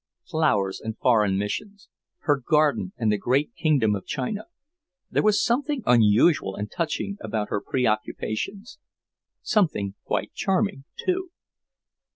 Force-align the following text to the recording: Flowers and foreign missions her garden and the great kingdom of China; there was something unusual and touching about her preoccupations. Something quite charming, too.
Flowers 0.27 0.81
and 0.81 0.97
foreign 0.97 1.37
missions 1.37 1.87
her 2.21 2.35
garden 2.35 2.91
and 2.97 3.11
the 3.11 3.19
great 3.19 3.53
kingdom 3.55 3.93
of 3.93 4.07
China; 4.07 4.45
there 5.11 5.21
was 5.21 5.45
something 5.45 5.83
unusual 5.85 6.55
and 6.55 6.71
touching 6.71 7.17
about 7.21 7.49
her 7.49 7.61
preoccupations. 7.61 8.79
Something 9.43 9.93
quite 10.03 10.33
charming, 10.33 10.85
too. 10.97 11.29